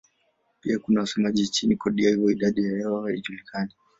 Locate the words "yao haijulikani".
2.81-3.71